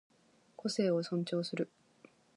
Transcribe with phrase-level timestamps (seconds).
[0.55, 1.69] 個性を尊重する